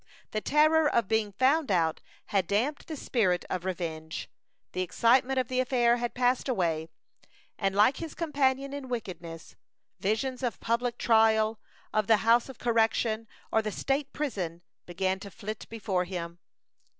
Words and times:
The 0.31 0.41
terror 0.41 0.89
of 0.89 1.07
being 1.07 1.31
found 1.33 1.69
out 1.69 2.01
had 2.33 2.47
damped 2.47 2.87
the 2.87 2.95
spirit 2.95 3.45
of 3.51 3.65
revenge. 3.65 4.31
The 4.71 4.81
excitement 4.81 5.37
of 5.37 5.47
the 5.47 5.59
affair 5.59 5.97
had 5.97 6.15
passed 6.15 6.49
away, 6.49 6.89
and 7.59 7.75
like 7.75 7.97
his 7.97 8.15
companion 8.15 8.73
in 8.73 8.89
wickedness, 8.89 9.55
visions 9.99 10.41
of 10.41 10.59
public 10.59 10.97
trial, 10.97 11.59
of 11.93 12.07
the 12.07 12.17
house 12.25 12.49
of 12.49 12.57
correction, 12.57 13.27
or 13.51 13.61
the 13.61 13.71
state 13.71 14.11
prison, 14.11 14.63
began 14.87 15.19
to 15.19 15.29
flit 15.29 15.69
before 15.69 16.05
him. 16.05 16.39